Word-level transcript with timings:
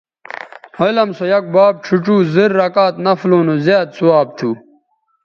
علم 0.81 1.09
سویک 1.17 1.45
باب 1.55 1.73
ڇھیڇوزررکعت 1.83 2.95
نفلوں 3.05 3.43
نو 3.47 3.55
زیات 3.65 3.89
ثواب 3.97 4.27
تھو 4.37 4.49